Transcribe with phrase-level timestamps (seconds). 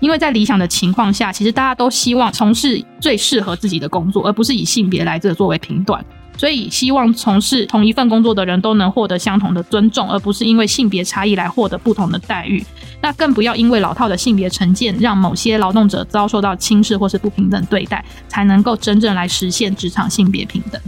[0.00, 6.04] 因为在理想的情况下，其实大家都希望从事最适合自己的工作，而不是以性别来这作为评断。
[6.36, 12.64] 所以，希望从事同一份工作的人都能获得相同的尊重，而不是因为性别差异来获得不同的待遇。
[13.02, 20.80] 那更不要因为老套的性别成见，让某些劳动者遭受到轻视或是不平等对待，才能够真正来实现职场性别平等。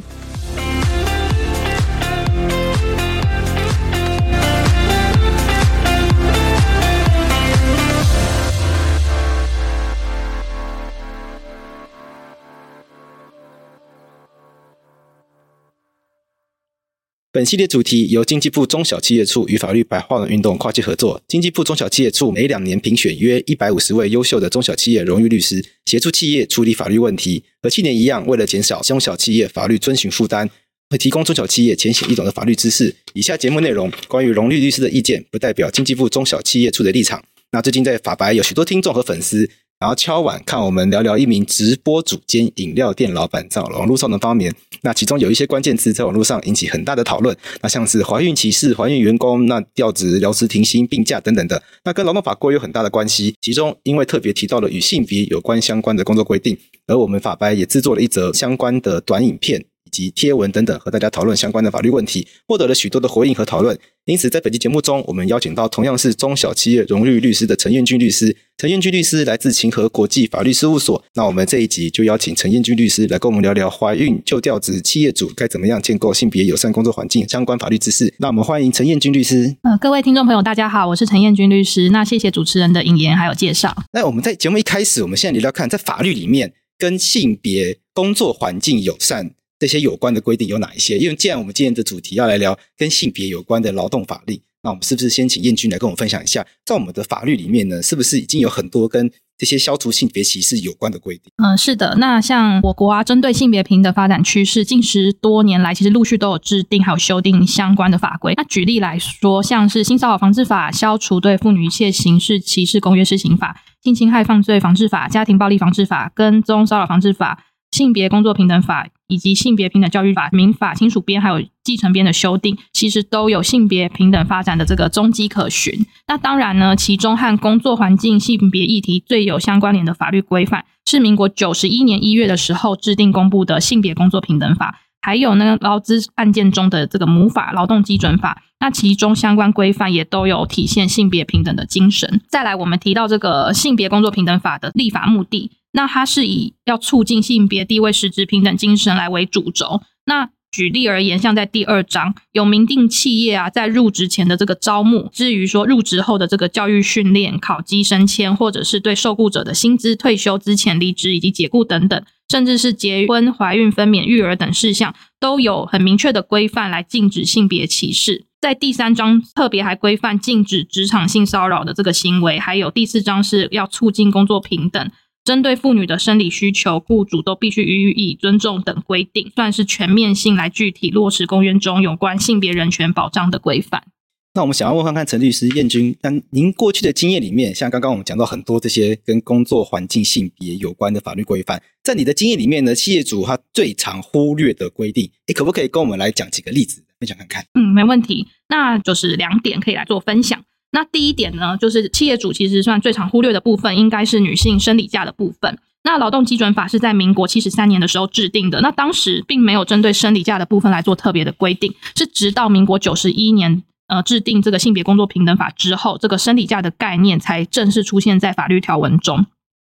[17.32, 21.22] 本系列主题由经济部中小企业处与法律白话文运动跨界合作。
[21.28, 27.44] 经济部中小企业处每两年评选约一百五十位优秀的中小企业荣誉律师，协助企业处理法律问题。
[27.62, 30.50] 和去年一样，为了减少中小企业法律遵循负担，
[30.88, 32.92] 会提供中小企业浅显易懂的法律知识。
[33.12, 37.24] 以下节目内容关于荣誉律师的意见，不代表经济部中小企业处的立场。
[37.52, 39.48] 那最近在法白有许多听众和粉丝。
[39.80, 53.34] 然后敲碗看我们聊聊一名直播主兼饮料店老板在网络上的方面，那其中有一些关键词在网络上引起很大的讨论，那像是怀孕歧视、怀孕员工、那调职、聊职停薪、病假等等的，那跟劳动法规有很大的关系。
[53.40, 59.64] 其中因为特别提到了与性别有关相关的工作规定，而我们法白也制作了一则相关的短影片。
[59.90, 63.78] 及贴文等等，和大家讨论相关的法律问题，获得了许多的回应和讨论。
[64.06, 68.36] 因此，在本期节目中，我们邀请到同样是中小企业荣誉律师的陈彦军律师。
[68.56, 71.02] 陈彦军律师来自秦和国际法律事务所。
[71.14, 78.12] 那我们这一集就邀请陈彦军律师来跟我们聊聊怀孕就调职，企业主该怎么样建构性别友善工作环境相关法律知识。
[78.18, 79.56] 那我们欢迎陈彦军律师。
[79.62, 81.90] 呃，各位听众朋友，大家好，我是陈彦军律师。
[81.90, 83.74] 那谢谢主持人的引言还有介绍。
[83.92, 89.30] 那我们在节目一开始，我们现在聊聊看，在法律里面跟性别工作环境友善。
[89.60, 90.98] 这些有关的规定有哪一些？
[90.98, 101.30] 因为既然我们今天的主题要来聊跟性别有关的劳动法律，那我们是不是先请燕君来跟我们分享一下，在我们的法律里面呢，是不是已经有很多跟这些消除性别歧视有关的规定？
[101.42, 101.94] 嗯，是的。
[101.96, 108.32] 那像我国啊，针对性别平等发展趋势，近十多年来其实陆续都有制定还有修订相关的法规。
[108.38, 117.44] 那举例来说，像是性骚扰防治法、消除对妇女一切形式歧视公约施行法、性侵害犯罪防治法、家庭暴力防治法、跟踪骚扰防治法。
[117.70, 125.86] 性别工作平等法以及性别平等教育法、民法亲属编还有继承编的修订，其实都有性别平等发展的这个踪迹可循。
[126.08, 138.42] 那当然呢，其中和工作环境性别议题最有相关联的法律规范，是民国九十一年一月的时候制定公布的性别工作平等法，还有呢劳资案件中的这个母法劳动基准法。
[138.62, 142.20] 那其中相关规范也都有体现性别平等的精神。
[142.28, 145.50] 再来，我们提到这个性别工作平等法的立法目的。
[145.72, 149.82] 那它是以要促进性别地位实质平等精神来为主轴。
[150.06, 168.26] 那举例而言，像在第二章有明定企业啊，在入职前的这个招募，至于说入职后的这个教育训练、考绩升迁，或者是对受雇者的薪资、退休之前、离职以及解雇等等，甚至是结婚、怀孕、分娩、育儿等事项，都有很明确的规范来禁止性别歧视。
[168.40, 174.90] 在第三章特别还规范禁止职场性骚扰的这个行为，还有第四章是要促进工作平等。
[175.24, 183.84] 针对妇女的生理需求，雇主都必须予以尊重等规定，算是全面性来具体落实公约中有关性别人权保障的规范。
[184.32, 197.44] 那我们想要问看看陈律师、燕君，那您过去的经验里面，像刚刚我们讲到很多这些跟工作环境性别有关的法律规范，在你的经验里面呢，企业主他最常忽略的规定，你可不可以跟我们来讲几个例子分享看看？
[197.54, 200.44] 嗯，没问题，那就是两点可以来做分享。
[200.72, 205.58] 那第一点呢，就是企业主其实算最常忽略的部分，应该是女性生理假的部分。
[205.82, 219.26] 那劳动基准法是在民国七十三年的时候制定的，那当时并没有针对生理假的部分来做特别的规定，是直到民国九十一年，呃，制定这个性别工作平等法之后，这个生理假的概念才正式出现在法律条文中。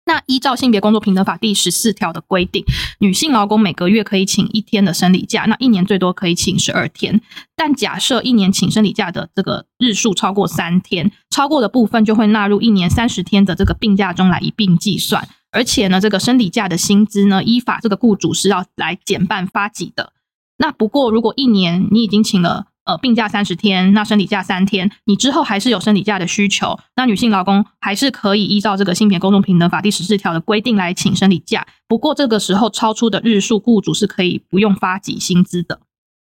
[0.05, 2.65] 那依照性别工作平等法第十四条的规定，
[2.99, 7.21] 女性劳工每个月可以请一天的生理假，那一年最多可以请十二天。
[7.55, 15.27] 但假设一年请生理假的这个日数超过三天，超过的部分就会纳入一年三十天的这个病假中来一并计算。
[15.51, 20.11] 而且呢，这个生理假的薪资呢，依法这个雇主是要来减半发给的。
[20.57, 22.65] 那不过如果一年你已经请了。
[22.85, 31.65] 呃，病假三十天，那生理假三天，你之后还是有生理假的需求，那女性劳工还是可以依照这个性别公众平等法第十四条的规定来请生理假。
[31.87, 35.79] 不过这个时候超出的日数，雇主是可以不用发给薪资的。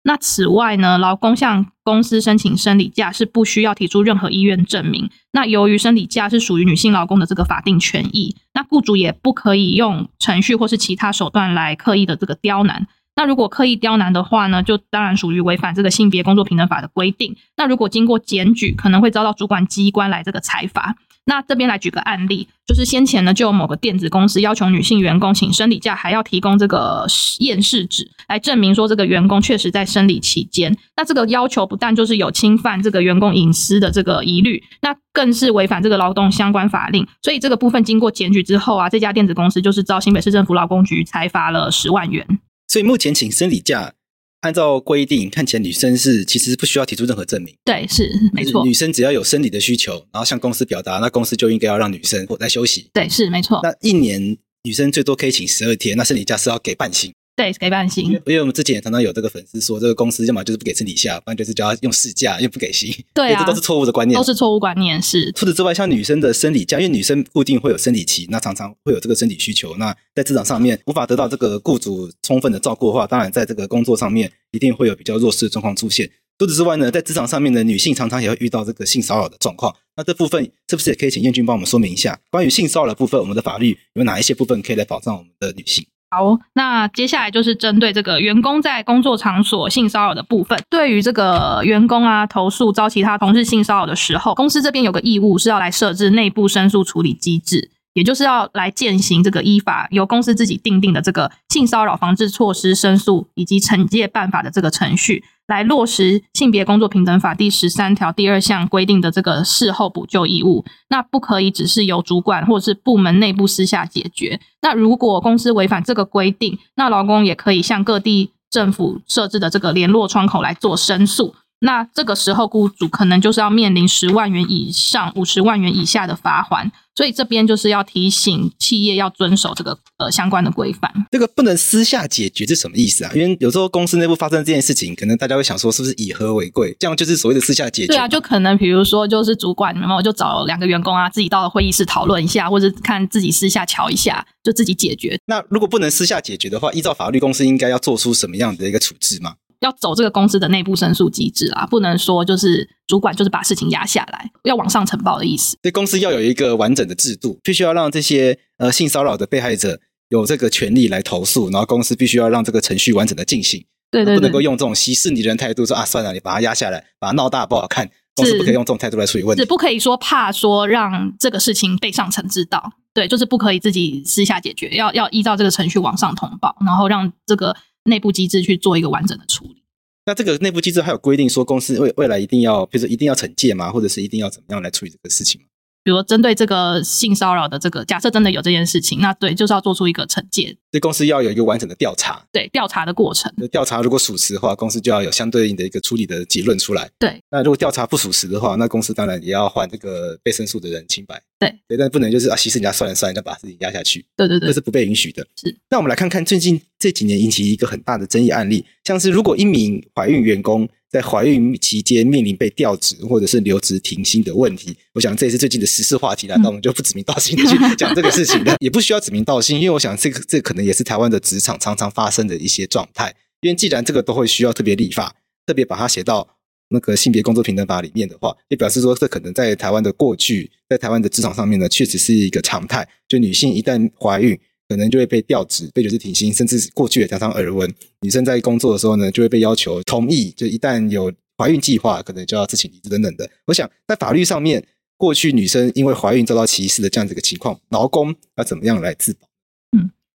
[0.05, 5.09] 那此外呢，劳工向公司申请生理假是不需要提出任何意愿证明。
[5.31, 12.89] 那由于生理假是属于女性劳工的这个法定权益，那雇主也不可以用程序或是其他手段来刻意的这个刁难。
[13.15, 17.37] 那如果刻意刁难的话呢，就当然属于违反这个性别工作平等法的规定。
[17.57, 20.97] 那如果经过检举，可能会遭到主管机关来这个裁罚。
[21.25, 27.07] 那这边来举个案例，就是先前呢，就有某个电子公司要求女性员工请生理假，还要提供这个
[27.39, 30.77] 验视纸来证明说这个员工确实在生理期间。
[30.97, 37.07] 那这个要求不但就是有侵犯这个员工隐私的这个疑虑，那更是违反这个劳动相关法令。
[37.23, 42.27] 所以这个部分经过检举之后啊，这家电子公司就是遭新北市政府劳工局裁罚了十万元。
[42.73, 43.93] 所以目前请生理假。
[44.41, 47.55] 按照规定，看起来女生是其实不需要提出任何证明。
[47.67, 48.65] 对，是没错。
[48.65, 52.89] 女生只要有生理的需求，然后向公司表达，那公司就应该要让女生在休息。
[52.95, 53.61] 对，是没错。
[53.63, 57.13] 那一年女生最多可以请十二天，那生理假是要给半薪。
[57.35, 58.05] 对，给半薪。
[58.07, 62.95] 因为我们之前也常常有这个粉丝说，这个公司要么就是不给生理假，不然就是叫他用事假，又不给薪。
[63.15, 65.01] 对啊， 这都是错误的观念，都是错误观念。
[65.01, 65.33] 是。
[65.33, 76.11] 除此之外，像女生的生理假，因为女生固定会有生理期，那常常会有这个生理需求，那在职场上面无法得到这个雇主充分的照顾的话，当然在这个工作上面一定会有比较弱势的状况出现。
[76.39, 79.75] 除此之外呢，在职场上面的女性常常也会遇到这个性骚扰的状况。
[79.97, 85.87] 那这部分是不是也可以请燕君帮我们说明一下，关于性骚扰的部分，我们的法律有哪一些部分可以来保障我们的女性？
[86.15, 90.63] 好，那接下来就是针对这个员工在工作场所性骚扰的部分。
[90.69, 105.25] 对于这个员工啊，投诉遭其他同事性骚扰的时候，公司这边有个义务是要来设置内部申诉处理机制，也就是要来践行这个依法由公司自己订定的这个性骚扰防治措施申诉以及惩戒办法的这个程序。
[105.49, 114.41] 来落实性别工作平等法第十三条第二项规定的这个事后补救义务，那不可以只是由主管或者是部门内部私下解决。
[114.63, 121.35] 那如果公司违反这个规定，那劳工也可以向各地政府设置的这个联络窗口来做申诉。
[121.63, 130.93] 那这个时候，雇主可能就是要面临十万元以上五十万元以下的罚款，所以这边就是要提醒企业要遵守这个呃相关的规范。
[131.13, 133.13] 这个不能私下解决是什么意思啊？
[133.15, 136.77] 因为有时候公司内部发生这件事情，可能大家会想说，是不是以和为贵？
[136.81, 137.93] 这样就是所谓的私下解决。
[137.93, 145.17] 对啊，就可能比如说，就是主管然后就找两个员工啊，自己到了会议室讨论一下，或者看自己私下瞧一下，就自己解决。
[145.27, 149.35] 那如果不能私下解决的话，依照法律，公司应该要做出什么样的一个处置吗？
[149.63, 155.57] 要走这个公司的内部申诉机制啊，不能说就是主管就是把事情压下来，要往上呈报的意思。
[155.63, 163.65] 对，公司要有一个完整的制度，必须要让这些呃性骚扰的被害者有这个权利来投诉，然后公司必须要让这个程序完整的进行。
[163.91, 167.89] 对对对，不能够用这种息事宁人态度说啊，算了，你把它压下来，把它闹大不好看。
[168.15, 172.73] 公司不可以用这种态度来处理问题，是不可以说怕说让这个事情被上层知道。
[172.93, 177.57] 对，就是不可以自己私下解决，要要依照这个程序往上通报，然后让这个。
[177.85, 179.63] 内部机制去做一个完整的处理。
[180.07, 183.71] 那这个内部机制还有规定说，公司未未来一定要，比如说一定要惩戒吗？
[183.71, 185.47] 或者是一定要怎么样来处理这个事情吗？
[185.85, 190.57] 比如针对这个性骚扰的这个，假设真的有这件事情，那对，就是要做出一个惩戒。
[190.71, 193.33] 对，公司要有一个完整的调查，对，调查的过程。
[193.51, 196.89] 调查如果属实的话，公司就要有相对应的一个处理的结论出来。
[197.01, 201.21] 对，那如果调查不属实的话，那公司当然也要还这个被申诉的人清白。
[201.49, 204.05] 对，对，但不能就是啊，息事人家算了算了，就把事情压下去。
[204.17, 205.27] 对对对，这是不被允许的。
[205.41, 205.55] 是。
[205.71, 210.69] 那我们来看看最近这几年引起一个很大的争议案例，像是如果一名怀孕员工。
[210.93, 216.37] 在怀孕期间面临被调职或者是留职停薪的问题，我想这也是最近的时事话题了。
[216.43, 223.15] 那我们就不指名道姓的去讲这个事情的， 也不需要指名道姓，因为我想这个这个可能也是台湾的职场常常发生的一些状态。
[223.41, 225.17] 因为既然这个都会需要特别立法，
[225.47, 226.29] 特别把它写到
[226.73, 232.89] 那个性别工作平等法里面的话，也表示说这可能在台湾的过去，在台湾的职场上面呢，确实是一个常态。
[233.07, 234.39] 就女性一旦怀孕，
[234.69, 243.31] 可能就会被调职、被留职停薪，甚至过去也常常耳闻，女生在工作的时候呢，就会被要求同意，就一旦有怀孕计划，可能就要自请离职等等的。
[243.47, 244.65] 我想在法律上面，
[244.97, 249.29] 过去女生因为怀孕遭到歧视的这样子一个情况，劳工要怎么样来自保？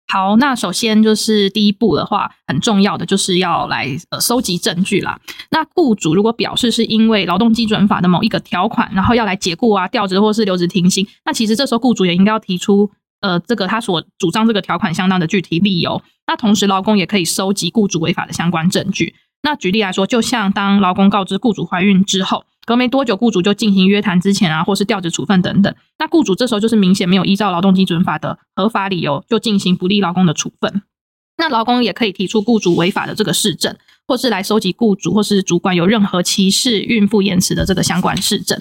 [0.08, 5.20] 好，那首先就是第一步的话，很重要的就是要来呃收集证据啦。
[5.52, 12.92] 那雇主如果表示是因为劳动基准法的某一个条款，然后要来解雇啊、调职或是留职停薪，那其实这时候雇主也应该要提出。
[13.22, 16.00] 呃，这个他所主张这个条款相当的具体理由。
[16.28, 19.16] 那同时，劳工也可以收集雇主违法的相关证据。
[19.42, 25.74] 那举例来说，就像当劳工告知雇主怀孕之后，隔没多久，雇主就进行约谈之前啊，或是调职处分等等。
[26.00, 30.82] 那雇主这时候就是明显没有依照劳动基准法的合法理由，就进行不利劳工的处分。
[31.38, 33.76] 那劳工也可以提出雇主违法的这个事证，
[34.08, 38.60] 或是来收集雇主或是主管有任何歧视孕妇延迟的这个相关事证。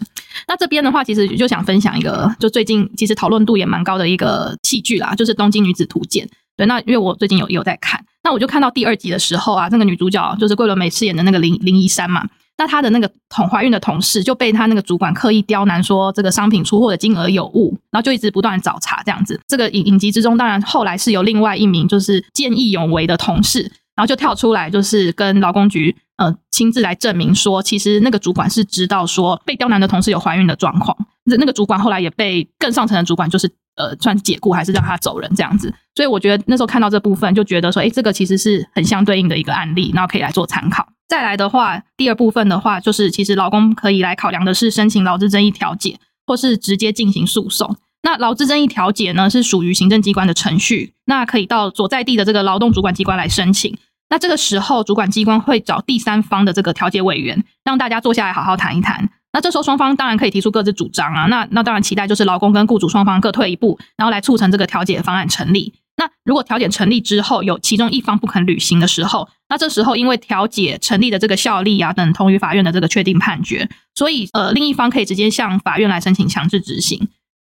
[0.49, 6.27] 那这边的话，其实就想分享一个，就最近其实讨论度也蛮高的一个戏剧啦，就是《东京女子图鉴》。
[6.57, 12.29] 对，那因为我最近有有在看，那我就看到第二集的时候啊，那个女主角就是桂纶镁饰演的那个林林依珊嘛。
[12.57, 19.41] 那他的那个同怀孕的同事就被他那个主管刻意刁难，说这个商品出货的金额有误，然后就一直不断找茬这样子。
[19.49, 30.97] 这个影影集之中，当然后来是由另外一名就是见义勇为的同事，然后就跳出来，就是跟劳工局呃亲自来证明说，其实那个主管是知道说被刁难的同事有怀孕的状况。
[31.25, 35.73] 那那个主管后来也被更上层的主管就是呃算解雇，还是让他走人这样子。
[35.95, 40.87] 所以我觉得那时候看到这部分，就觉得说，诶，这个其实是很相对应的一个案例，然后可以来做参考。
[41.09, 47.77] 再来的话，第二部分的话，就是其实劳工可以来考量的是申请劳资争议调解，或是直接进行诉讼。
[48.05, 53.77] 那劳资争议调解呢，是属于行政机关的程序，那可以到所在地的这个劳动主管机关来申请。
[54.11, 59.09] 那这个时候，主管机关会找第三方的这个调解委员，让大家坐下来好好谈一谈。
[59.33, 61.27] 那这时候双方当然可以提出各自主张啊。
[61.27, 65.73] 那那当然期待就是劳工跟雇主双方各退一步，然后来促成这个调解方案成立。
[65.97, 77.09] 那如果调解成立之后，有其中一方不肯履行的时候，那这时候因为调解成立的这个效力啊，等同于法院的这个确定判决，所以呃，另一方可以直接向法院来申请强制执行。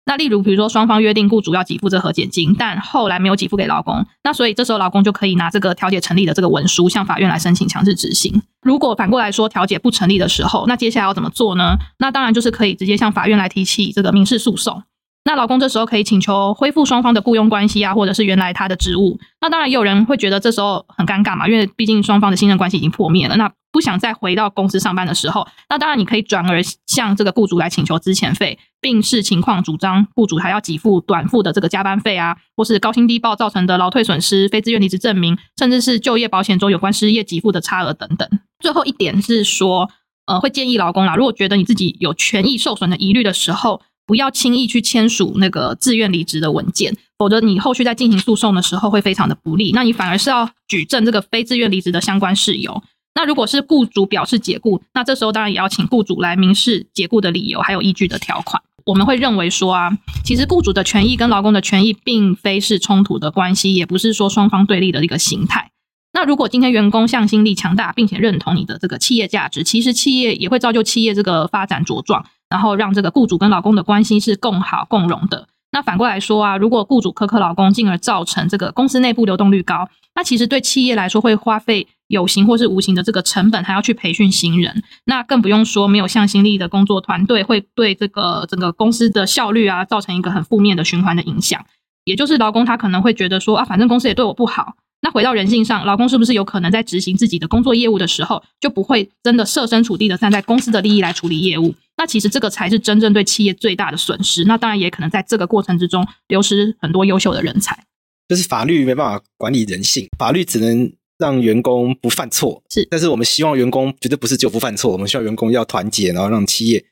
[0.10, 8.42] 那例如，比如说双方约定雇主要给付这和解金，但后来没有给付给劳工，那所以这时候劳工就可以拿这个调解成立的这个文书向法院来申请强制执行。
[8.63, 11.78] 如果反过来说调解不成立的时候，那接下来要怎么做呢？
[12.00, 14.82] 那当然就是可以直接向法院来提起这个民事诉讼。
[15.25, 19.19] 那劳工这时候可以请求恢复双方的雇佣关系啊，或者是原来他的职务。
[19.41, 38.27] 那当然也有人会觉得这时候很尴尬嘛，因为毕竟双方的信任关系已经破灭了，那不想再回到公司上班的时候，那当然你可以转而向这个雇主来请求资遣费，并视情况主张雇主还要给付短付的这个加班费啊，或是高薪低报造成的劳退损失、非自愿离职证明，甚至是就业保险中有关失业给付的差额等等。
[38.59, 39.88] 最后一点是说，
[40.25, 43.81] 呃，会建议劳工啦，如果觉得你自己有权益受损的疑虑的时候。
[44.10, 49.72] 不要轻易去签署那个自愿离职的文件，否则你后续在进行诉讼的时候会非常的不利。
[49.72, 52.82] 那你反而是要举证这个非自愿离职的相关事由。
[53.13, 58.60] 那如果是雇主表示解雇，那这时候当然也要请雇主来明示解雇的理由，还有依据的条款。
[58.86, 65.70] 我们会认为说啊，其实雇主的权益跟劳工的权益并非是冲突的关系，也不是说双方对立的一个形态。
[66.12, 72.25] 那如果今天员工向心力强大，并且认同你的这个企业价值，其实企业也会造就企业这个发展茁壮。
[72.50, 75.48] 然后让这个雇主跟老公的关系是共好共荣的。
[75.72, 84.82] 那反过来说啊，如果雇主苛刻老公，进而造成这个公司内部流动率高，那其实对企业来说会花费有形或是无形的这个成本，还要去培训新人。
[85.06, 91.63] 那更不用说没有向心力的工作团队，会对这个整个公司的效率啊，造成一个很负面的循环的影响。
[92.04, 94.74] 也就是劳工他可能会觉得说啊，反正公司也对我不好。
[95.01, 101.74] 那回到人性上，老公是不是有可能在执行自己的工作业务的时候，就不会真的设身处地的站在公司的利益来处理业务？
[101.96, 104.44] 那其实这个才是真正对企业最大的损失。
[104.44, 107.86] 那当然也可能在这个过程之中流失很多优秀的人才。
[108.27, 112.62] 就是法律没办法管理人性，法律只能让员工不犯错。
[112.70, 116.84] 是，但是我们希望员工绝对不是就不犯错，我们需要员工要团结，然后让企业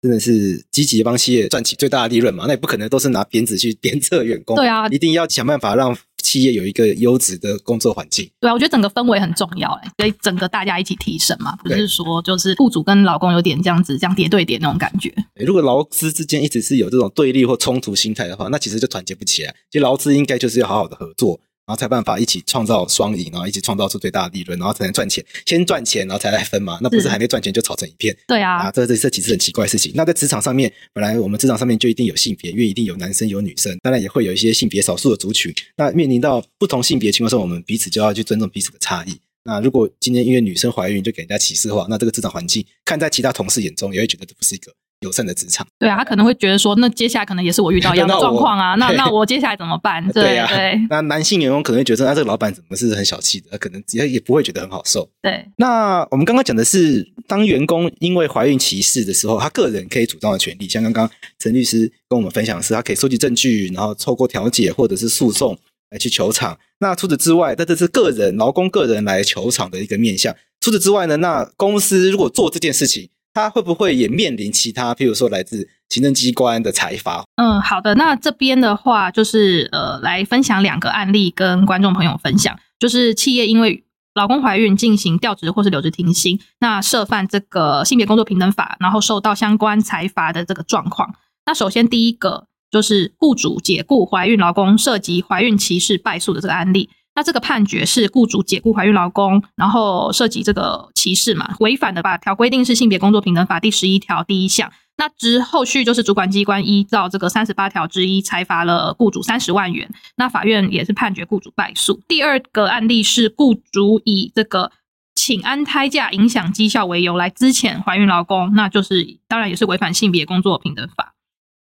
[0.00, 2.44] 真的是积极帮企业赚取最大的利润嘛？
[2.46, 4.54] 那也不可能都是拿鞭子去鞭策员工。
[4.56, 5.96] 对啊，一定要想办法让。
[6.26, 15.14] 企业有一个优质的工作环境，对啊，我觉得整个氛围很重要，哎，所以整个大家一起提升嘛，不是说就是雇主跟老公有点这样子这样叠对叠那种感觉。
[15.36, 19.54] 如果劳资之间一直是有这种对立或冲突心态的话，那其实就团结不起来。
[19.70, 21.40] 其实劳资应该就是要好好的合作。
[21.66, 25.24] 然后才办法一起创造双赢，然后一起创造出最大的利润，然后才能赚钱。
[25.44, 26.78] 先赚钱，然后才来分嘛。
[26.80, 28.16] 那不是还没赚钱就吵成一片？
[28.28, 29.90] 对啊，啊，这这这其实很奇怪的事情。
[29.96, 35.52] 那在职场上面，本来我们职场上面就一定有性别，因为一定有男生有女生，当然也会有一些性别少数的族群。
[35.76, 39.18] 那面临到不同性别情况时候，我们彼此就要去尊重彼此的差异。
[39.42, 44.72] 那如果今天因为女生怀孕就给人家歧视的话，那这个职场环境看在其他同事眼中也会觉得这不是一个。
[45.00, 50.02] 友善的职场，对啊，他可能会觉得说，那接下来可能也是我遇到一样的 状况啊， 那那我接下来怎么办？
[50.08, 53.58] 对对，啊、对， 那男性员工可能会觉得那，啊，这个老板怎么是很小气的？
[53.58, 55.06] 可能也也不会觉得很好受。
[55.20, 65.58] 对，那我们刚刚讲的是，当员工因为怀孕歧视的时候，他个人可以主张的权利，像刚刚陈律师跟我们分享的是，他可以收集证据，然后透过调解或者是诉讼
[65.90, 66.58] 来去求偿。
[66.78, 70.34] 那除此之外，那这是个人劳工个人来求偿的一个面向。
[70.60, 73.10] 除此之外呢，那公司如果做这件事情。
[73.36, 77.22] 他会不会也面临其他，譬如说来自行政机关的裁罚？
[77.36, 91.14] 嗯，好的，那这边的话就是呃，来分享两个案例跟观众朋友分享，就是企业因为老公怀孕进行调职或是留职停薪，那涉犯这个性别工作平等法，然后受到相关裁罚的这个状况。
[91.44, 96.88] 那首先第一个就是雇主解雇怀孕劳工涉及怀孕歧视败诉的这个案例。
[97.16, 104.70] 那这个判决是雇主解雇怀孕劳工，然后涉及这个歧视嘛，违反的法条规定是性别工作平等法第十一条第一项。
[104.98, 109.90] 那之后续就是主管机关依照这个三十八条之一裁罚了雇主三十万元。
[110.16, 112.00] 那法院也是判决雇主败诉。
[112.06, 114.70] 第二个案例是雇主以这个
[115.14, 121.14] 请安胎假影响绩效为由来资遣怀孕劳工，那就是当然也是违反性别工作平等法。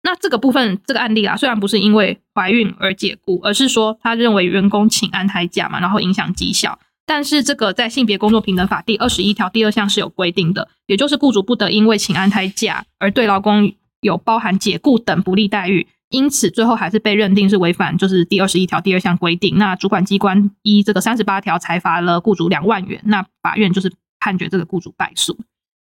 [0.07, 19.59] 那这个部分，这个案例啊，虽然不是因为怀孕而解雇，而是说他认为员工请安胎假嘛，然后影响绩效，但是这个在性别工作平等法第二十一条第二项是有规定的，也就是雇主不得因为请安胎假而对劳工有包含解雇等不利待遇，因此最后还是被认定是违反就是第二十一条第二项规定。
[19.59, 25.37] 那主管机关依这个三十八条裁罚了雇主两万元，那法院就是判决这个雇主败诉。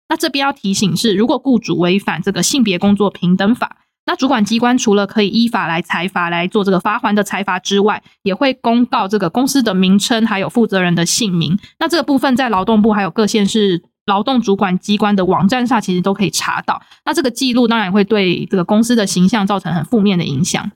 [0.08, 3.76] 那这边要提醒是，如果雇主违反这个性别工作平等法，
[4.08, 11.58] 那主管机关除了可以依法来裁罚来做这个罚还的裁罚之外，也会公告这个公司的名称，还有负责人的姓名。
[11.78, 16.80] 那这个部分在劳动部还有各县市劳动主管机关的网站上，其实都可以查到。
[17.04, 20.72] 那这个记录当然会对这个公司的形象造成很负面的影响。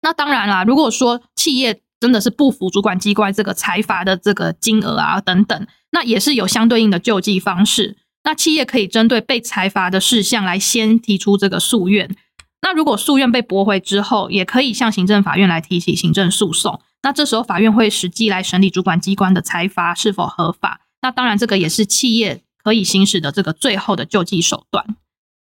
[0.00, 7.98] 那当然啦，如果说企业真的是不服主管机关这个裁罚的这个金额啊等等，那也是有相对应的救济方式。
[8.24, 12.16] 那企业可以针对被裁罚的事项来先提出这个诉愿。
[12.62, 16.80] 那如果诉愿被驳回之后，也可以向行政法院来提起行政诉讼。
[17.02, 20.82] 那这时候法院会实际来审理主管机关的裁罚是否合法。
[21.00, 24.84] 那当然，这个也是企业可以行使的这个最后的救济手段。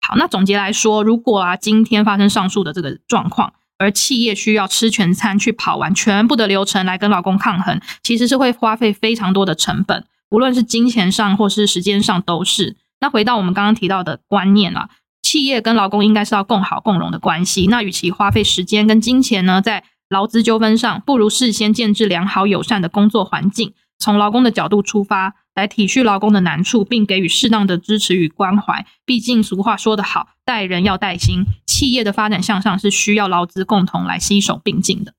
[0.07, 12.77] 好，那总结来说，如果啊今天发生上述的这个状况，而企业需要吃全餐去跑完全部的流程来跟老公抗衡，其实是会花费非常多的成本，无论是金钱上或是时间上都是。
[13.01, 14.89] 那回到我们刚刚提到的观念啊。
[15.34, 17.66] 企业跟劳工应该是要共好共荣的关系。
[17.66, 28.86] 那与其花费时间跟金钱呢，在劳资纠纷上，不如事先建置良好友善的工作环境，从劳工的角度出发，来体恤劳工的难处，并给予适当的支持与关怀。
[29.08, 35.16] 毕竟俗话说得好，待人要带心，企业的发展向上是需要劳资共同来携手并进的。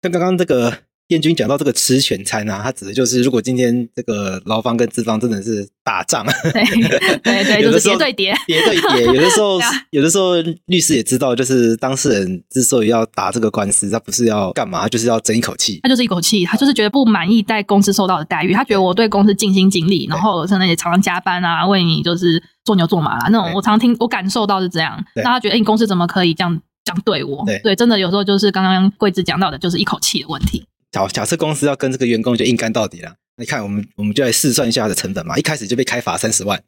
[0.00, 0.84] 像刚刚这个。
[1.12, 6.64] 彦君讲到这个吃全餐啊，他指的就是如果今天这个劳方跟资方真的是打仗，对
[7.22, 9.04] 对对，就 是叠对叠，叠对叠。
[9.14, 9.58] 有的时候，
[9.90, 10.32] 有的时候
[10.66, 15.78] 律师也知道，就是当事人之所以要打这个官司，他不是要干嘛，他就是要争一口气。
[15.82, 23.52] 他就是一口气，他就是觉得不满意在公司受到的待遇，他觉得我对公司尽心尽力，然后甚至也常常加班啊，为你就是做牛做马啦那种。
[23.54, 25.04] 我常听，我感受到是这样。
[25.16, 27.44] 那他觉得，哎，你公司怎么可以这样这样对我？
[27.62, 30.64] 对，真的有时候就是刚刚桂子讲到的，就是一口气的问题。
[30.92, 36.62] 假假设公司要跟这个员工就硬干到底了，你看我们我们就来试算一下的成本嘛，一开始就被开罚三十万，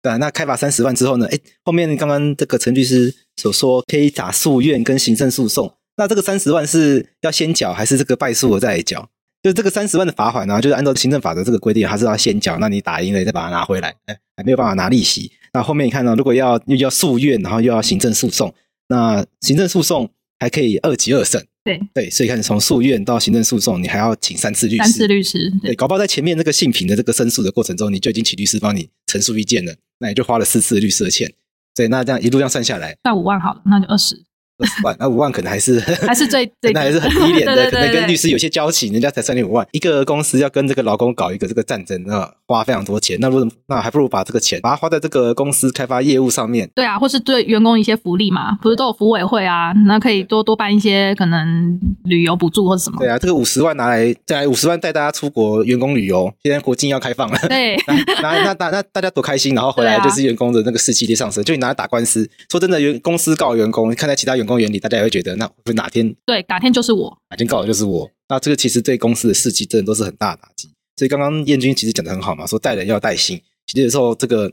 [0.00, 9.10] 对啊，那开罚三十万之后呢，诶，后面刚刚这个陈律师所说可以打诉愿跟行政诉讼，那这个三十万是要先缴还是这个败诉了再来缴？
[9.42, 15.32] 就是这个三十万的罚款呢，就是按照行政法的这个规定，还是要先缴，那你打赢了再把它拿回来，诶，还没有办法拿利息。
[15.52, 18.54] 那后面你看到，如果要又要诉愿，然后又要行政诉讼，
[18.88, 21.46] 那行政诉讼还可以二级二审。
[21.64, 24.82] 对对，所以看从诉愿到行政诉讼，你还要请三次律师。
[24.82, 31.32] 三次律师，对，对，搞不好在前面那个性平的这个申诉的过程中，你就已经请律师帮你陈述意见了，那也就花了四次律师的钱。
[31.74, 34.22] 对，那这样一路这样算下来，到五万好了，那就二十。
[34.58, 39.66] 二十万，那五万可能还是 还是最 最，那还是很低廉的，对对对对，可能跟律师有些交情，人家才三点五万。
[39.72, 43.18] 一个公司要跟这个劳工搞一个这个战争，那花非常多钱。
[43.20, 46.70] 那如果那还不如把这个钱把它花在这个公司开发业务上面。
[46.74, 49.72] 对啊，或是对员工一些福利嘛，不是都有福委会啊？
[49.86, 52.98] 那可以多多办一些可能旅游补助或者什么。
[52.98, 57.76] 对啊，这个五十万拿来再来五十万带大家出国员工旅游，现在国境要开放了，对，
[58.22, 62.28] 那那那那大家多开心，然后回来就是员工的那个士气就上升，就你拿来打官司。
[62.50, 65.36] 说真的，员公司告员工，看在其他员工眼里，大家也会觉得。
[65.36, 68.10] 那会哪天对，哪天就是我，哪天告的就是我。
[68.28, 70.68] 那这个其实对公司的士气真的都是很大的打击。
[70.96, 73.40] 所以刚刚燕军其实讲的很好嘛，说带人要带心。
[73.66, 74.50] 其实有时候这个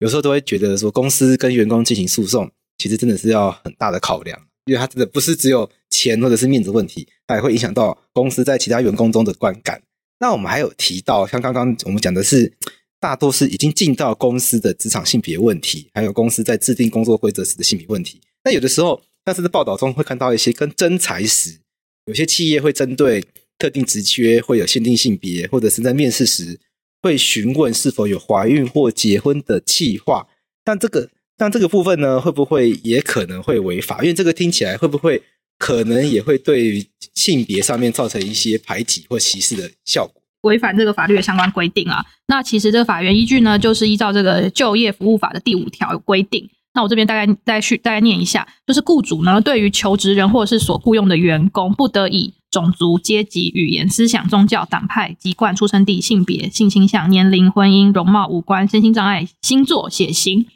[0.00, 9.82] 有时候都会觉得说，公司跟员工进行诉讼，其实真的是要很大的考量，因为它真的不是只有钱或者是面子问题，它也会影响到公司在其他员工中的观感。
[10.20, 12.52] 那我们还有提到，像刚刚我们讲的是，
[13.00, 18.20] 大多是已经进到公司的职场性别问题，还有公司在制定工作规则时的性别问题。
[18.44, 19.00] 那有的时候。
[19.28, 21.60] 但是在报道中会看到一些跟真才时，
[22.06, 23.22] 有些企业会针对
[23.58, 26.58] 特定职缺会有限定性别，或者是在面试时
[27.02, 30.26] 会询问是否有怀孕或结婚的计划。
[30.64, 34.00] 但这个但这个部分呢，会不会也可能会违法？
[34.00, 35.22] 因为这个听起来会不会
[35.58, 40.22] 可能也会对性别上面造成一些排挤或歧视的效果？
[40.44, 42.02] 违反这个法律的相关规定啊。
[42.28, 46.48] 那其实这个法源依据呢，就是依照这个就业服务法的第五条规定。
[46.74, 60.46] 那我这边大概再去大概念一下，就是雇主呢，对于求职人或者是所雇佣的员工，不得以种族、阶级、语言、思想、宗教、党派、籍贯、出生地、性别、性倾向、年龄、婚姻、容貌、五官、身心障碍、星座、血型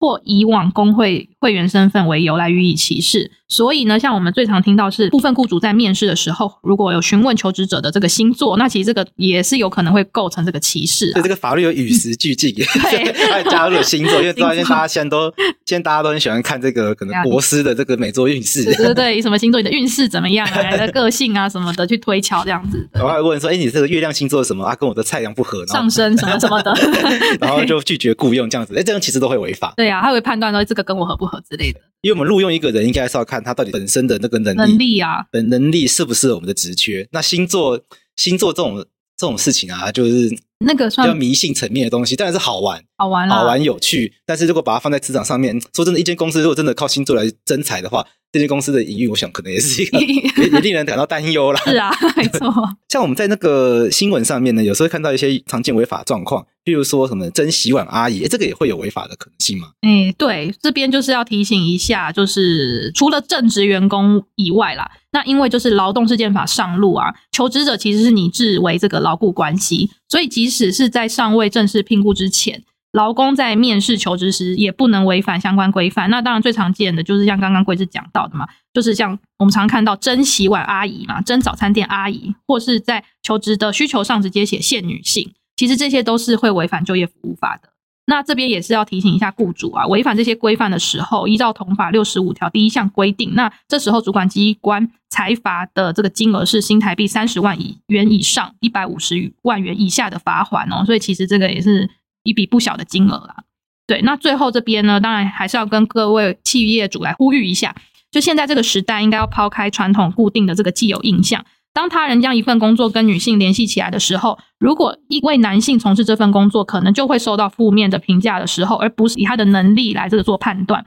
[0.00, 3.30] 或以往工会会员身份为由来予以歧视。
[3.46, 11.12] 所以呢，像我们最常听到是部分雇主在面试的时候，如果有询问求职者的这个星座，那其实这个也是有可能会构成这个歧视。
[11.12, 15.32] 对，这个法律有与时俱进， 对，还加入了星座，因为发现大家现在都
[15.66, 22.88] 现在大家都很喜欢看这个可能国师的这个每周运势，对对对， 什么星座你的运势怎么样啊，你的个性啊什么的去推敲这样子。
[22.92, 24.76] 然后还问说，哎，你这个月亮星座什么啊？
[24.76, 26.72] 跟我的太阳不合，上升什么什么的，
[27.40, 28.76] 然后就拒绝雇佣这样子。
[28.78, 29.74] 哎，这样其实都会违法。
[29.76, 31.80] 对啊，他会判断说这个跟我合不合之类的。
[32.02, 37.06] 因为我们录用一个人，应该是要看他到底本身的那个能力，能力啊，本能力适不适合我们的职缺。
[37.12, 37.78] 那星座，
[38.16, 38.78] 星座这种
[39.16, 40.30] 这种事情啊，就是
[40.64, 44.14] 那个算比较迷信层面的东西，当然是好玩，好玩，好玩有趣。
[44.24, 49.98] 但是如果把它放在职场上面，说真的，一间公司如果真的靠星座来征才的话，这间公司的营运，我想可能也是一个
[50.40, 51.60] 也令人感到担忧啦。
[51.66, 52.50] 是啊，没错。
[52.88, 59.70] 像我们在那个新闻上面呢，有时候会看到一些常见违法状况，譬如说什么蒸洗碗阿姨，这个也会有违法的可能性吗？
[59.80, 72.62] 哎，对，这边就是要提醒一下，就是除了正职员工以外啦，那因为就是劳动事件法上路啊，求职者其实是拟制为这个劳雇关系，所以即使是在尚未正式聘雇之前。
[72.92, 76.10] 劳工在面试求职时也不能违反相关规范。
[76.10, 85.30] 那当然最常见的就是像刚刚贵枝讲到的嘛，就是像我们常看到蒸洗碗阿姨嘛，蒸早餐店阿姨，或是在求职的需求上直接写限女性，
[85.60, 87.68] 其实这些都是会违反就业服务法的。
[88.06, 100.82] 那这边也是要提醒一下雇主啊，违反这些规范的时候，依照同法六十五条第一项规定，那这时候主管机关裁罚的这个金额是新台币三十万以元以上一百五十万元以下的罚款哦。
[100.86, 101.90] 所以其实这个也是。
[102.22, 103.44] 一笔不小的金额啦，
[103.86, 104.02] 对。
[104.02, 107.74] 那最后这边呢，当然还是要跟各位企业主来呼吁一下，
[108.10, 111.42] 就现在这个时代，应该要抛开传统固定的这个既有印象。
[111.72, 120.84] 当他人将一份工作跟女性联系起来的时候，如果一位男性从事这份工作，可能就会受到负面的评价的时候，而不是以他的能力来这个做判断。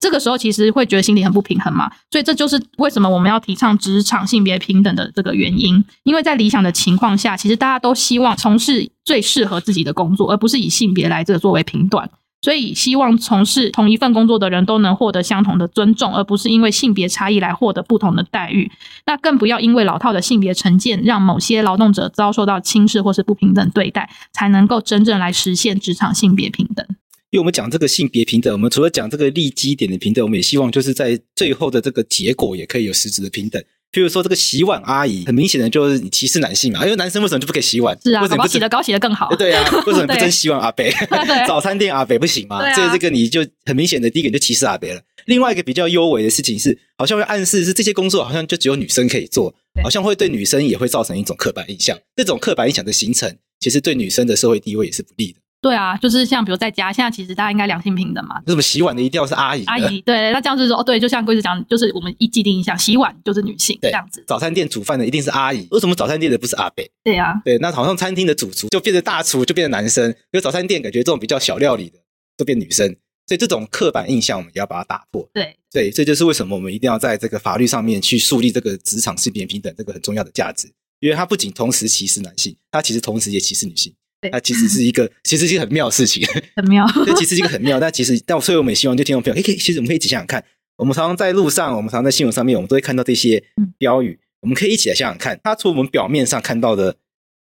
[0.00, 5.84] 这个时候其实会觉得心里很不平衡嘛，所以这就是为什么我们要提倡职场性别平等的这个原因。
[6.02, 12.10] 因为在理想的情况下，其实大家都希望从事最适合自己的工作，而不是以性别来这个作为评断。
[12.42, 18.70] 所以希望从事同一份工作的人都能获得相同的尊重，而不是因为性别差异来获得不同的待遇。
[19.06, 26.84] 那更不要因为老套的性别成见，让某些劳动者遭受到轻视或是不平等对待，才能够真正来实现职场性别平等。
[27.30, 33.62] 因为我们讲这个性别平等，我们除了讲这个立基点的平等，我们也希望就是在最后的这个结果也可以有实质的平等。
[33.92, 37.96] 譬如说，这个洗碗阿姨，很明显的就是你歧视男性嘛，因为男生为什么就不可以洗碗？
[38.02, 39.28] 是啊，为什么不洗得高，洗得更好？
[39.36, 40.90] 对啊， 为什么不争洗碗阿北？
[41.46, 42.56] 早餐店阿北不行吗？
[42.64, 45.00] 啊、这这个你就很明显的第一个就歧视阿北了。
[45.26, 51.96] 另外一个比较优微的事情是，好像会暗示是这些工作好像就只有女生可以做，好像会对女生也会造成一种刻板印象。
[52.16, 55.38] 这种刻板印象的形成，其实对女生的社会地位也是不利的。
[55.62, 58.40] 对啊，就是像比如在家，现在其实大家应该良性平等嘛。
[58.40, 59.64] 为什么洗碗的一定要是阿姨？
[59.66, 64.24] 阿姨，对，那这样子说，哦，对，就像贵子讲，就是我们一既定印象，洗碗就是女性这样子。
[64.26, 66.84] 早餐店煮饭的一定是阿姨，为什么早餐店的不是阿伯？
[67.04, 71.98] 对啊，对，那好像餐厅的主厨就变成大厨，就变成男生，因为早餐店感觉这种比较小料理的
[72.36, 72.88] 都变女生，
[73.28, 75.28] 所以这种刻板印象我们也要把它打破。
[75.32, 83.94] 对，对，这就是为什么我们一定要在这个法律上面去树立这个职场性别平等这个很重要的价值，因为它不仅同时歧视男性，它其实同时也歧视女性。
[84.30, 86.86] 它其实是一个，其实是一个很妙的事情， 很妙。
[87.04, 90.44] 这其实是一个很妙，但其实，但所以我们也希望就听众朋友，可以，其实我们可以一起想想看，
[90.76, 93.42] 我们常常在路上，我们常常在新闻上面，我们都会看到这些
[93.78, 96.96] 标语，我们可以一起来想想看，它除了我们表面上看到的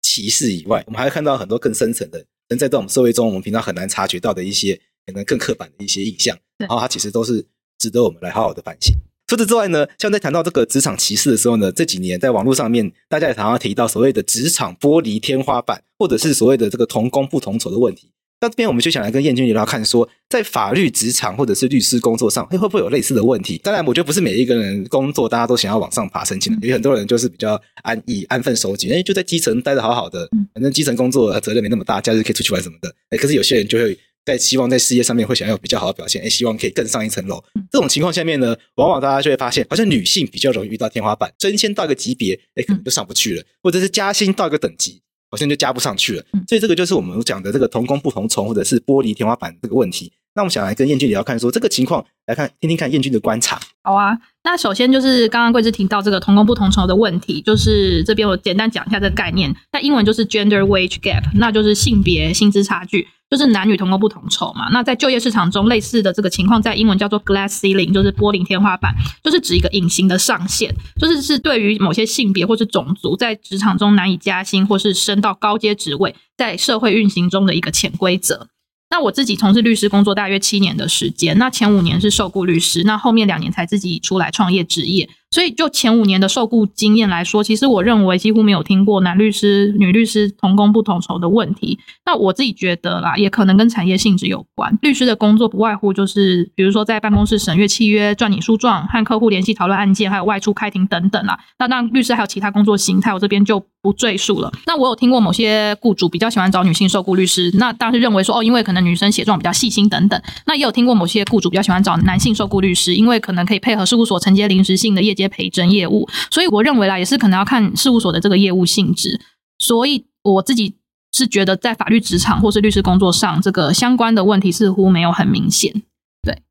[0.01, 7.45] 歧视以外，我们还会看到很多更深层的，能在这种社会中，我们平常很难察觉到的一些可能更刻板的一些印象，然后它其实都是
[7.79, 8.95] 值得我们来好好的反省。
[9.29, 18.09] 除此之外呢，像在谈到这个职场歧视的时候呢，这几年在网络上面，大家也常常提到所谓的职场玻璃天花板，或者是所谓的这个同工不同酬的问题。
[18.41, 23.59] 那这边我们就想来跟燕君聊聊看说，说在法律职场或者是律师工作上，会会不会有类似的问题？
[23.63, 32.91] 当然，我觉得不是每一个人工作大家都想要往上爬升迁的，有很多人就是比较安逸、安分守己，哎，就在基层待得好好的，反正基层工作责任没那么大，假日可以出去玩什么的。
[33.11, 33.95] 哎，可是有些人就会。
[34.29, 37.43] 在希望在事业上面会想要有比较好的表现，诶，希望可以更上一层楼。
[37.71, 46.23] 这种情况下面呢，往往大家就会发现，好像女性比较容易遇到天花板，升迁到一个级别，诶，可能就上不去了，或者是加薪到一个等级，好像就加不上去了。
[46.47, 50.11] 所以这个就是我们讲的这个同工不同酬，或者是玻璃天花板这个问题。
[50.35, 53.59] 那我们想来跟燕君聊看，说这个情况来看，听听看燕君的观察。
[53.83, 59.53] 好啊，那首先就是刚刚贵枝提到这个同工不同酬的问题，就是这边我简单讲一下这个概念。
[59.71, 63.07] 那英文就是 gender wage gap，那就是性别薪资差距。
[63.29, 68.91] 就是男女同工不同酬嘛，那在就业市场中类似的这个情况，在英文叫做 glass ceiling，就是玻璃天花板，
[69.23, 78.47] 就是指一个隐形的上限，就是是对于某些性别或是种族在职场中难以加薪或是升到高阶职位，在社会运行中的一个潜规则。
[78.91, 85.07] 那我自己从事律师工作大约七年的时间，那前五年是受雇律师，那后面两年才自己出来创业执业。
[85.31, 91.77] 所以就前五年的受雇经验来说，其实我认为几乎没有听过男律师、女律师同工不同酬的问题。
[92.05, 94.75] 那我自己觉得啦，也可能跟产业性质有关。
[94.81, 101.39] 律师的工作不外乎就是，比如说在办公室审阅契约、撰拟诉状、和客户联系讨论案件，还有外出开庭等等啦。
[101.59, 104.51] 那当然，律师还有其他工作形态，我这边就不赘述了。
[104.65, 110.19] 那我有听过某些雇主比较喜欢找女性受雇律师，那当时认为说哦，因为可能女生写状比较细心等等。
[110.47, 116.07] 那也有听过某些雇主比较喜欢找男性受雇律师，因为可能可以配合事务所承接临时性的业接陪诊业务。
[116.31, 119.19] 所以我认为啦，也是可能要看事务所的这个业务性质。
[119.59, 120.75] 所以我自己
[121.11, 125.83] 是觉得，在法律职场或是律师工作上，这个相关的问题似乎没有很明显。
[126.23, 126.41] 对，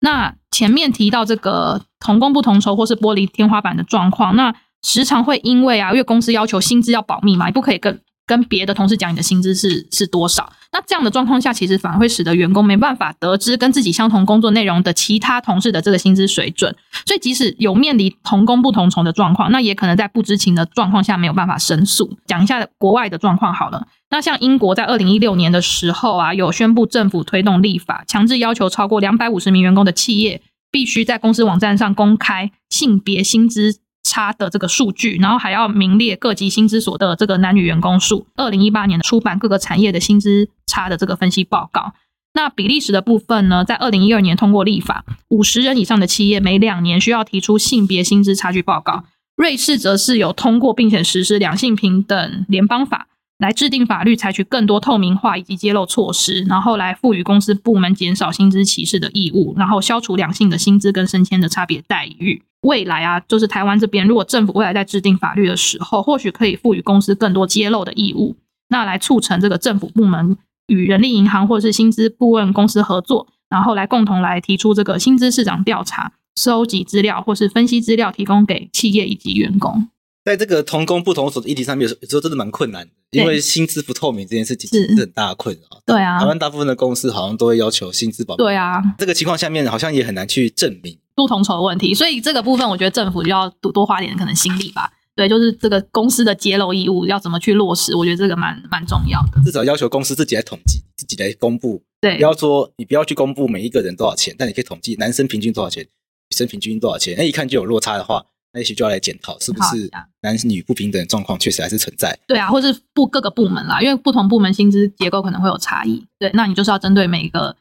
[0.00, 8.00] 那前面提到这个同工不同酬或是玻璃天花板的状况，那时常会因为啊，因为公司要求薪资要保密嘛，你不可以跟。
[8.26, 16.74] 跟别的同事讲你的薪资是是多少，那这样的状况下，其实反而会使得员工没办法得知跟自己相同工作内容的其他同事的这个薪资水准，
[17.06, 22.18] 所以即使有面临同工不同酬的状况，那也可能在不知情的状况下没有办法申诉。
[22.26, 38.26] 讲一下国外的状况好了，那像英国在二零一六年的时候啊，有宣布政府推动立法，强制要求超过两百五十名员工的企业必须在公司网站上公开性别薪资差的这个数据，然后还要名列各级薪资所得这个男女员工数。
[38.36, 41.92] 二零一八年出版各个产业的薪资差的这个分析报告。
[42.32, 49.04] 那比利时的部分呢，在二零一二年通过立法，五十人以上的企业每两年需要提出性别薪资差距报告。
[49.36, 62.42] 瑞士则是有通过并且实施两性平等联邦法，来制定法律，采取更多透明化以及揭露措施，然后来赋予公司部门减少薪资歧视的义务，然后消除两性的薪资跟升迁的差别待遇。
[62.62, 68.36] 未来啊，就是台湾这边，如果政府未来在制定法律的时候，或许可以赋予公司更多揭露的义务，
[68.70, 79.88] 那来促成这个政府部门与人力银行或是薪资顾问公司合作，然后来共同来提出这个薪资市场调查、收集资料或是分析资料，提供给企业以及员工。
[80.26, 85.80] 在这个同工不同酬的议题上面，有时候真的蛮困难的，因为薪资不透明这件事情是很大的困扰。
[85.86, 88.38] 对啊，台湾大部分的公司好像都会要求薪资保密。
[88.38, 90.98] 对啊，这个情况下面好像也很难去证明。
[91.14, 94.90] 不同酬的问题，所以这个部分我觉得政府就要多多花点可能心力吧。
[95.14, 99.40] 对，就是这个公司的揭露义务要怎么去落实，我觉得这个蛮蛮重要的。
[99.44, 101.80] 至少要求公司自己来统计，自己来公布。
[102.00, 107.14] 对，不要说你不要去公布每一个人多少钱，但你可以统计男生平均多少钱，女生平均多少钱。
[107.16, 109.90] 那一看就有落差的话，那也许就要来检讨是不是
[110.22, 112.18] 男女不平等的状况确实还是存在。
[112.26, 116.06] 对啊，或是部各个部门啦，因为不同部门薪资结构可能会有差异。
[116.18, 117.56] 对，那你就是要针对每一个。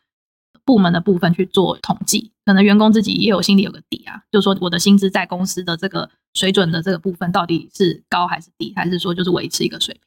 [0.67, 10.01] 部门的部分去做统计，可能员工自己也有心里有个底啊，就是说我的薪资在公司的这个水准的这个部分到底是高还是低，还是说就是维持一个水平？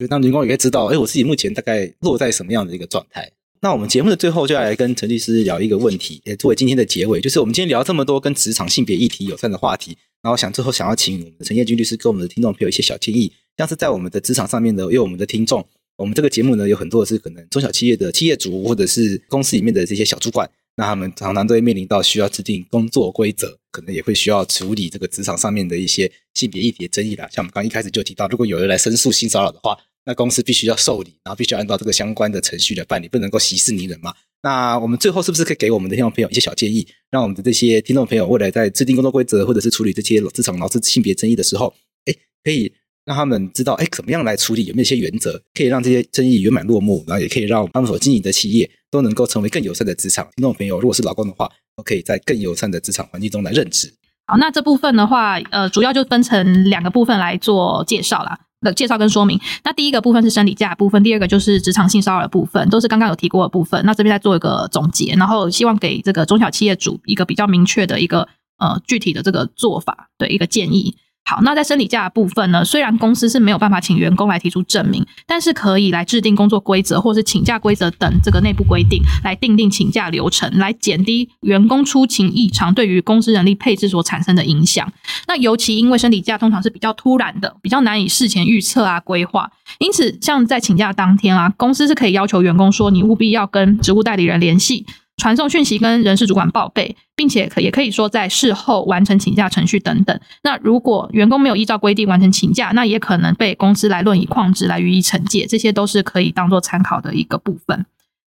[0.00, 3.30] 就当员工也可以知道，哎，我自己目前大概落在什么样的一个状态。
[3.60, 15.66] 那我们节目的最后就要来跟陈律师聊一个问题，也作为今天的结尾，就是我们今天聊这么多跟职场性别议题有关的话题，然后想最后想要请我们的陈彦君律师给我们的听众朋友一些小建议，像是在我们的职场上面呢，因为我们的听众。
[15.96, 27.26] 我们这个节目呢，有很多是可能中小企业的企业主，或者是公司里面的这些小主管，那他们常常都会面临到需要制定工作规则，可能也会需要处理这个职场上面的一些性别议题的争议啦。
[27.32, 29.74] 像我们刚一开始就提到，如果有人来申诉性骚扰的话，
[30.06, 34.14] 那公司必须要受理，然后必须要按照这个相关的程序来办理，不能够息事宁人嘛。
[34.42, 41.74] 那我们最后是不是可以给我们的听众朋友一些小建议，让我们的这些听众朋友未来在制定工作规则，或者是处理这些职场劳资性别争议的时候，
[42.06, 42.72] 哎，可以。
[43.06, 44.64] 让他们知道，哎，怎么样来处理？
[44.64, 47.04] 有没有一些原则可以让这些争议圆满落幕？
[47.06, 50.24] 然后也可以让他们所经营的企业都能够成为更友善的职场。
[50.34, 53.94] 听众朋友，如果是劳工的话，都可以在更友善的职场环境中来任职。
[54.26, 58.40] 好，那这部分的话，呃，主要就分成两个部分来做介绍啦。
[58.60, 59.40] 的介绍跟说明。
[59.64, 63.80] 那第一个部分是生理价部分，第二个就是职场性骚扰的部分，都是刚刚有提过的部分。
[63.84, 70.96] 那这边再做一个总结，然后希望给这个中小企业主一个比较明确的一个呃具体的这个做法的一个建议。
[71.28, 84.90] 好，那在生理假的部分呢，虽然公司是没有办法请员工来提出证明，但是可以来制定工作规则或是请假规则等这个内部规定，来订定请假流程，来减低员工出勤异常对于公司人力配置所产生的影响。
[85.26, 94.86] 那尤其因为生理假通常是比较突然的，比较难以事前预测啊规划，因此像在请假当天啊，公司是可以要求员工说，你务必要跟职务代理人联系。
[95.16, 100.20] 传送讯息跟人事主管报备，并且可也可以说在事后完成请假程序等等。
[100.42, 105.46] 那如果员工没有依照规定完成请假，那也可能被公司来论以旷职来予以惩戒。
[105.46, 107.86] 这些都是可以当做参考的一个部分。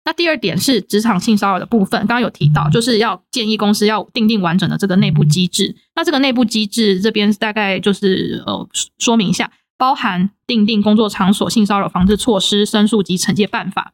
[0.05, 5.77] 那第二点是职场性骚扰的部分，刚刚有提到，就是要建议公司要订定完整的这个内部机制。
[5.97, 8.67] 那这个内部机制这边大概就是呃
[8.99, 13.93] 说明一下，包含订定工作场所性骚扰防治措施、申诉及惩戒办法。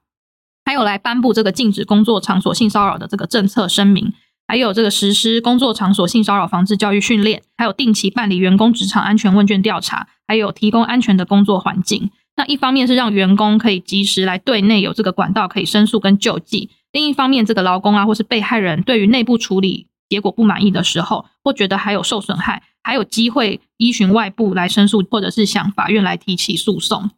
[0.74, 4.12] 还有来颁布这个禁止工作场所性骚扰的这个政策声明，
[4.48, 12.10] 还有这个实施工作场所性骚扰防治教育训练，还有定期办理员工职场安全问卷调查，还有提供安全的工作环境。
[12.34, 27.10] 那一方面是让员工可以及时来对内有这个管道可以申诉跟救济，另一方面这个劳工啊或是被害人对于内部处理结果不满意的时候，或觉得还有受损害，还有机会依循外部来申诉，或者是向法院来提起诉讼。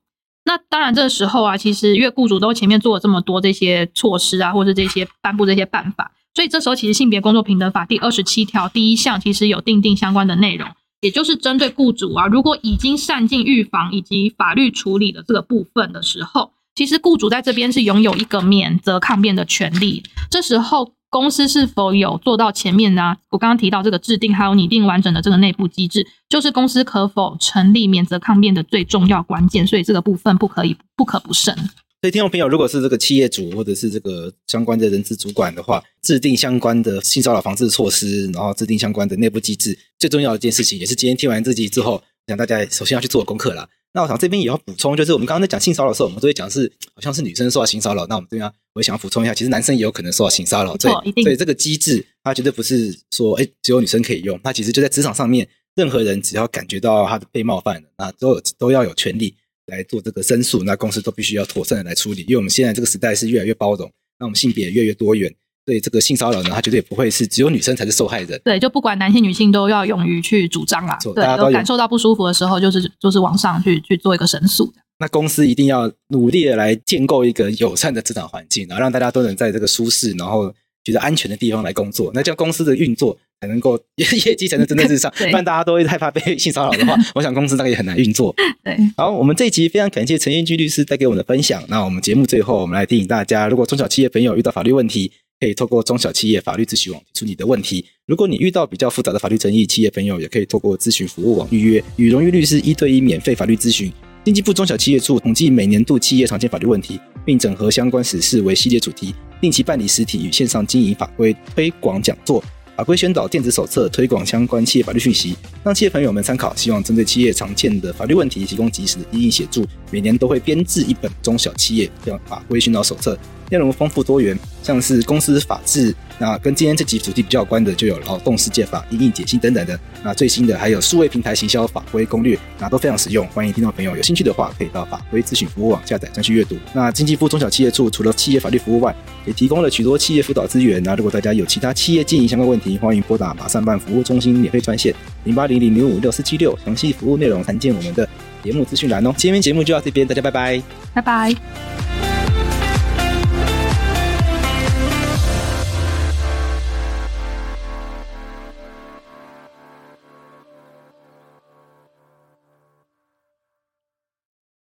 [0.47, 10.69] 那当然，这个时候啊，其实因为雇主都前面做了这么多这些措施啊，或是这些颁布这些办法，所以这时候其实性别工作平等法第二十七条第一项其实有订定相关的内容。
[11.01, 20.05] 也就是针对雇主啊，如果已经善尽预防以及法律处理的这个部分的时候，其实雇主在这边是拥有一个免责抗辩的权利。
[20.31, 29.67] 这时候公司是否有做到前面呢、我刚刚提到这个制定还有拟定完整的这个内部机制，就是公司可否成立免责抗辩的最重要关键。
[29.67, 31.55] 所以这个部分不可以不可不慎。
[32.03, 43.67] 所以，听众朋友，如果是这个企业主或者是这个相关的人资主管的话，制定相关的性骚扰防治措施，然后制定相关的内部机制，最重要的一件事情，也是今天听完这集之后，想大家首先要去做功课啦。
[43.97, 50.77] 那我想这边也要补充，就是我们刚刚在讲性骚扰的时候，我们都会讲是好像是女生受到性骚扰，那我们这边我也想要补充一下，其实男生也有可能受到性骚扰。
[50.77, 59.35] 所以，所以这个机制它绝对不是说，哎，只有女生可以用，它其实就在职场上面，任何人只要感觉到他的被冒犯了，那都有都要有权利。
[59.67, 65.35] 来做这个申诉，那公司都必须要妥善的来处理，因为我们现在这个时代是越来越包容，那我们性别也越来越多元，
[65.67, 68.41] 所以这个性骚扰呢，他绝对也不会是只有女生才是受害人。
[68.45, 74.73] 对，就不管男性女性都要勇于去主张啊，对，大家都感受到不舒服的时候，就是就是往上去去做一个申诉。
[75.01, 83.19] 那公司一定要努力的来建构一个友善的职场环境，然后让大家都能在这个舒适，然后觉得安全的地方来工作，那这样公司的运作。
[83.39, 88.35] 才能够业业绩才能蒸蒸日上， 不然大家都会害怕被 性骚扰的话， 我想公司大概也很难运作。
[88.65, 91.63] 对，好，我们这一集非常感谢陈彦居律师带给我们的分享。
[91.69, 95.13] 那我们节目最后，我们来提醒大家，如果中小企业朋友遇到法律问题，
[95.47, 97.85] 可以透过中小企业法律咨询网提出你的问题。
[98.05, 103.93] 如果你遇到比较复杂的法律争议，企业朋友也可以透过咨询服务网预约与荣誉律师一对一免费法律咨询。
[104.25, 112.43] 经济部中小企业处统计每年度企业常见法律问题，并整合相关史事为系列主题，定期办理实体与线上经营法规推广讲座。
[112.77, 116.55] 法规宣导电子手册推广相关企业法律讯息，让企业朋友们参考。
[116.57, 119.65] 希望针对企业常见的法律问题提供及时的一一协助。
[119.91, 121.91] 每年都会编制一本中小企业
[122.27, 123.19] 法规宣导手册，
[123.51, 125.95] 内容丰富多元，像是公司法治。
[126.19, 129.79] 那跟今天这集主题比较有关的，就有劳动世界法、因应解析等等的。
[130.03, 133.27] 那最新的还有数位平台行销法规攻略，那都非常实用。
[133.29, 136.57] 欢迎听众朋友有兴趣的话，可以到法规咨询服务网下载专区阅读。
[136.73, 140.83] 那经济部中小企业处除了企业法律服务外，也提供了许多企业辅导资源。
[140.83, 148.09] 那如果大家有其他企业经营相关问题，欢迎拨打马上办服务中心免费专线零八零零零五六四七六，详细服务内容参见我们的
[148.43, 149.13] 节目资讯栏哦。
[149.19, 150.63] 今天节目就到这边，大家拜拜，
[150.95, 152.16] 拜拜。